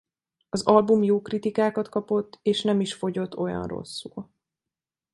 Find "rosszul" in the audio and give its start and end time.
3.67-4.29